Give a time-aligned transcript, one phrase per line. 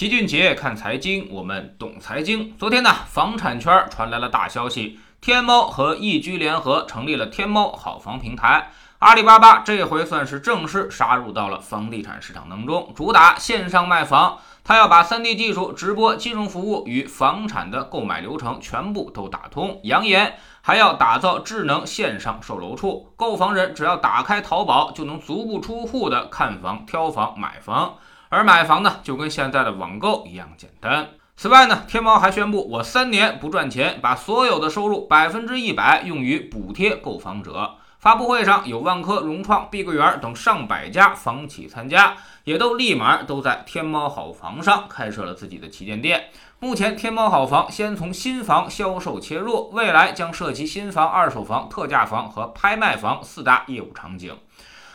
[0.00, 2.56] 齐俊杰看财经，我们懂财经。
[2.56, 8.70] 昨天呢，房产圈传来了大消息，天猫和易居联合成立了天猫好房平台。
[9.00, 14.38] 阿里巴巴这回算是正式杀入到了房地产市场当中，主打线上卖房。
[14.64, 27.96] 他要把 3D 技术、直播、金融服务与房产的购买流程全部都打通，扬言还要打造智能线上售楼处，购房人只要打开淘宝就能足不出户的看房、挑房、买房。
[28.30, 31.08] 而买房呢，就跟现在的网购一样简单。
[31.36, 37.74] 此外呢，天猫还宣布，我三年不赚钱，把所有的收入百分之一百用于补贴购房者。
[37.98, 46.30] 发布会上有万科、融创、碧桂园等上百家房企参加，也都立马都在天猫好房上开设了自己的旗舰店。
[46.60, 54.34] 目前，天猫好房先从新房销售切入，未来将涉及新房、二手房、特价房和拍卖房四大业务场景。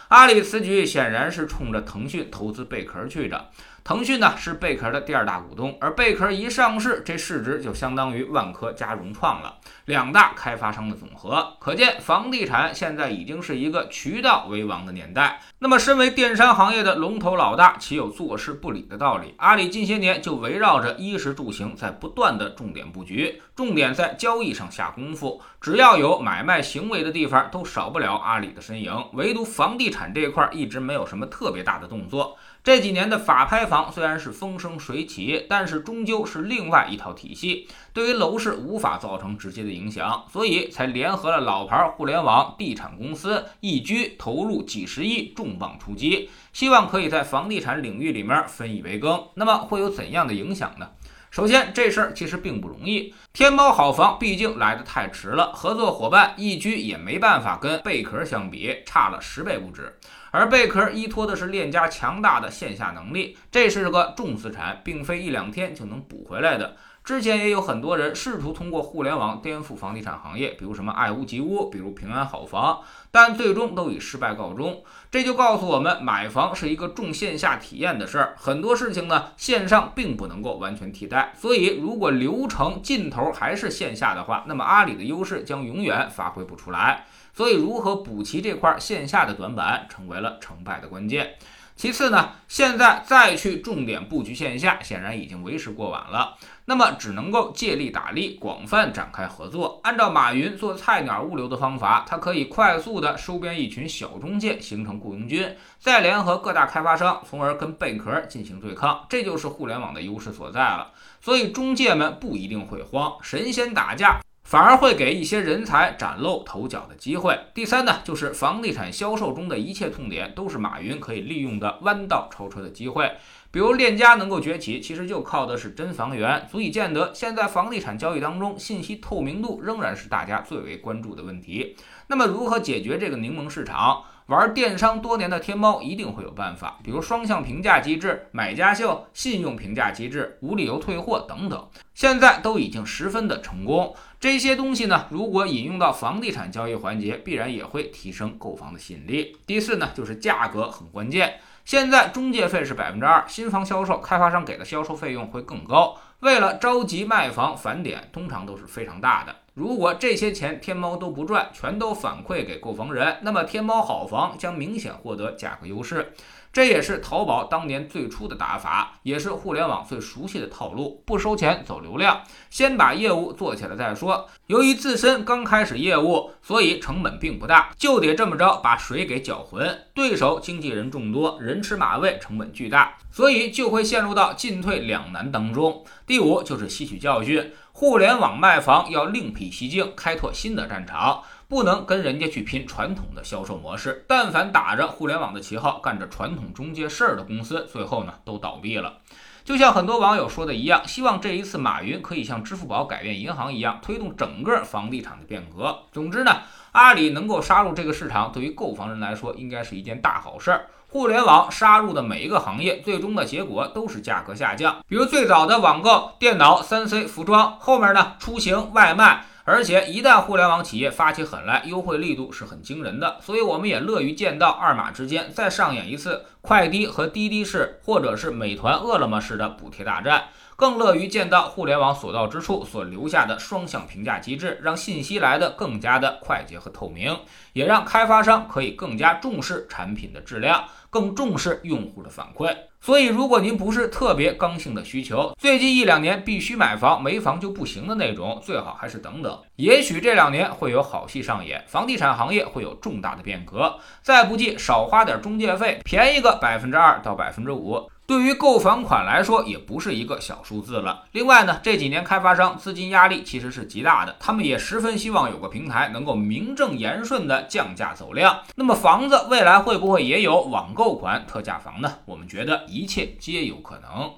[0.09, 3.49] 阿里此举显然是冲着腾讯投资贝壳去的。
[3.85, 11.55] 腾讯呢是贝壳的第二大股东，而贝壳一上市，这市值就相当于万科加融创了，两大开发商的总和。
[11.59, 15.39] 可见房地产现在已经是一个渠道为王的年代。
[15.59, 19.35] 那么，身为电商行业的龙头老大，岂有坐视不理的道理？
[19.37, 28.91] 阿里近些年就围绕着衣食住行在不断的重点布局，重点在交易上下功夫，只要有买卖行为的地方，都少不了阿里的身影。
[29.13, 32.35] 唯独房地产这一块，一直没有什么特别大的动作。
[32.63, 49.23] 这几年的法拍房虽然是风生水起，但是终究是另外一套体系，对于楼市无法造成直接的影响，所以才联合了老牌互联网地产公司易居，投入几十亿重磅出击，希望可以在房地产领域里面分一杯羹。
[49.35, 50.89] 那么会有怎样的影响呢？
[51.35, 53.13] 首先，这事儿其实并不容易。
[53.33, 59.93] 天猫好房毕竟来得太迟了，合作伙伴易居也没办法跟贝壳相比，差了十倍不止。
[60.31, 66.77] 而贝壳依托的是链家强大的线下能力，这是个重资产，并非一两天就能补回来的。
[67.05, 72.81] 之前也有很多人试图通过互联网颠覆房地产行业，比如什么爱屋及乌，比如平安好房，
[73.11, 74.83] 但最终都以失败告终。
[75.11, 81.31] 这就告诉我们，买房是一个重线下体验的事儿，很多事情呢，线上并不能够完全替代。
[81.39, 87.05] 所以，如果流程尽头还是线下的话，那么阿里的优势将永远发挥不出来。
[87.35, 91.35] 所以，如何补齐这块线下的短板，成为了成败的关键。
[91.75, 96.37] 其次呢，现在再去重点布局线下，显然已经为时过晚了。
[96.67, 99.81] 那么只能够借力打力，广泛展开合作。
[99.83, 109.05] 按照马云做菜鸟物流的方法，它可以快速的收编一群小中介，形成雇佣军，再联合各大开发商，从而跟贝壳进行对抗。
[109.09, 110.91] 这就是互联网的优势所在了。
[111.19, 114.24] 所以中介们不一定会慌，神仙打架。
[114.45, 117.35] 反而会给一些人才崭露头角的机会。
[117.55, 123.11] 第三呢，就是房地产销售中的一切痛点，都是马云可以利用的弯道超车的机会。
[123.49, 131.75] 比如链家能够崛起，其实就靠的是真房源，足以见得现在房地产交易当中，信息透明度仍然是大家最为关注的问题。
[132.07, 134.03] 那么，如何解决这个柠檬市场？
[134.27, 143.95] 玩电商多年的天猫一定会有办法，比如双向评价机制、买家秀、信用评价机制、无理由退货等等，现在都已经十分的成功。
[144.25, 149.37] 这些东西呢，如果引用到房地产交易环节，必然也会提升购房的吸引力。
[149.45, 151.35] 第四呢，就是价格很关键。
[151.63, 155.95] 现在中介费是百分之二，新房销售开发商给的销售费用会更高。
[156.21, 159.35] 为了着急卖房返点，通常都是非常大的。
[159.53, 166.13] 如果这些钱天猫都不赚，全都反馈给购房人，那么天猫好房将明显获得价格优势。
[166.55, 174.29] 这也是淘宝当年最初的打法，也是互联网最熟悉的套路：不收钱走流量，先把业务做起来再说。
[174.47, 179.83] 由于自身刚开始业务，所以成本并不大，就得这么着把水给搅浑。
[179.93, 185.83] 对手经纪人众多，人吃马喂，成本巨大，所以就会陷入到进退两难当中。
[186.07, 191.21] 第五就是吸取教训，互联网卖房要另辟蹊径，开拓新的战场。
[191.47, 198.97] 不能跟人家去拼传统的销售模式，但凡打着互联网的旗号干着传统中介事儿的公司，最后呢都倒闭了。
[199.43, 205.83] 就像很多网友说的一样，希望这一次马云可以像支付宝改变银行一样，推动整个房地产的变革。
[205.91, 206.41] 总之呢，
[206.71, 210.65] 阿里能够杀入这个市场，对于购房人来说，应该是一件大好事儿。
[210.87, 214.77] 互联网杀入的每一个行业，最终的结果都是价格下降。
[214.87, 219.25] 比如最早的网购、电脑、三 C、服装，后面呢出行、外卖。
[219.47, 230.29] 而且一旦互联网企业发起狠来，优惠力度是很惊人的，所以我们也乐于见到二马之间再上演一次快滴和滴滴式，或者是美团、饿了么式的补贴大战。
[230.55, 237.17] 更乐于见到互联网所到之处所留下的双向评价机制，让信息来的更加的快捷和透明，
[237.53, 240.65] 也让开发商可以更加重视产品的质量。
[240.95, 242.55] 更重视用户的反馈。
[242.79, 249.37] 所以，如果您不是特别刚性的需求，最近一两年必须买房，没房就不行的那种，最好还是等等。
[249.57, 253.77] 也许这两年会有好戏上演，房地产行业会有重大的变革。
[254.01, 257.89] 再不济，少花点中介费，便宜个百分之二到百分之五。
[258.07, 261.05] 对于购房款来说，也不是一个小数字了。
[261.11, 268.41] 另外呢，这几年开发商资金压力其实是极大的，他们也十分希望有个平台能够名正言顺的降价走量。
[268.55, 271.95] 那么房子未来会不会也有网购款特价房呢？
[272.05, 274.11] 我们觉得一切皆有可能。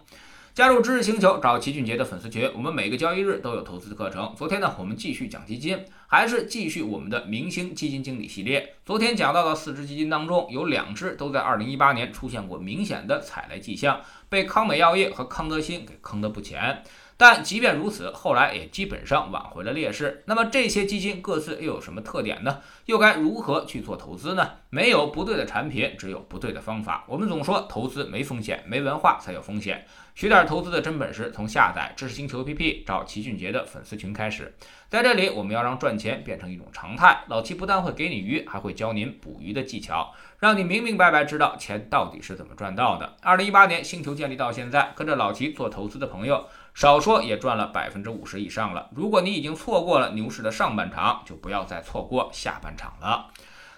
[0.58, 2.50] 加入知识星球，找齐俊杰的粉丝群。
[2.56, 4.34] 我们每个交易日都有投资课程。
[4.36, 8.74] 昨天呢，我们继续讲基金，还是继续我们的明星基金经理系列。
[8.84, 16.82] 昨天讲到的四只基金当中，有两只都在二零一八年出现过明显的踩雷迹象，被康美药业和康德新给坑得不浅。
[17.20, 20.24] 但即便如此，后来也基本上挽回了劣势。
[20.26, 22.60] 那么这些基金各自又有什么特点呢？
[22.86, 24.50] 又该如何去做投资呢？
[24.70, 27.06] 没有不对的产品，只有不对的方法。
[27.08, 29.86] 我们总说投资没风险，没文化才有风险。
[30.18, 34.52] 学点投资的真本事，从下载知识星球 APP 找齐俊杰的粉丝群开始。
[34.90, 37.20] 在这里，我们要让赚钱变成一种常态。
[37.28, 43.16] 老齐不但会给你鱼，还会教您捕鱼的技巧，让你明明白白知道钱到底是怎么赚到的。
[43.22, 48.90] 二零一八年星球建立到现在，跟着老齐做投资的朋友，少说也赚了百分之五十以上了。
[48.96, 53.28] 如果你已经错过了牛市的上半场，就不要再错过下半场了。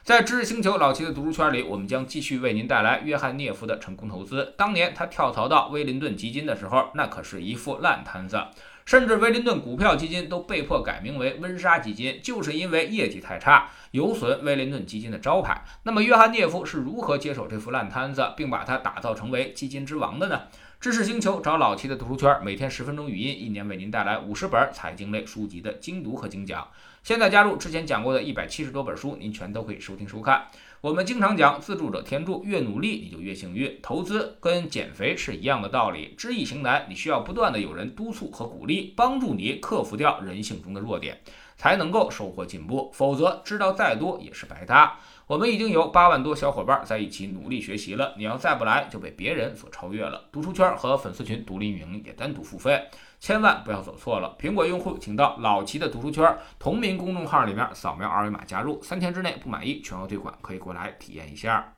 [0.09, 4.55] 在知识星球老齐的读书圈里，我们将继续为您带来约翰涅夫的成功投资。
[4.57, 8.41] 当年他跳槽到威灵顿基金的时候，那可是一副烂摊子。
[8.89, 15.63] 甚至威灵顿股票基金都被迫改名为温莎基金，就是因为业绩太差，有损威灵顿基金的招牌。
[15.83, 20.41] 那么，约翰涅夫是如何接手这副烂摊子，并把它打造成为基金之王的呢？
[20.79, 26.67] 知识星球找老七的读书圈，每天十分钟语音，一年为您带来五十本财经类书籍的精读和精讲。
[27.03, 30.47] 现在加入之前讲过的一百七十多本书，您全都可以收听收看。
[30.81, 33.77] 我们经常讲，自助者天助，越努力你就越幸运。
[33.81, 41.19] 投资跟减肥是一样的道理，知易行难，你需要不断的有人督促和鼓励，帮助你克服掉人性中的弱点，
[41.57, 42.89] 才能够收获进步。
[42.93, 44.97] 否则，知道再多也是白搭。
[45.29, 50.27] 我们已经有八万多小伙伴在一起努力学习了，你要再不来，就被别人所超越了。
[50.31, 52.83] 读书圈和粉丝群独立运营也单独付费。
[53.19, 54.35] 千万不要走错了！
[54.39, 61.75] 苹果用户请到老齐的读书圈同名公众号里面扫描二维码加入，三天之内不满意全额退款，可以过来体验一下。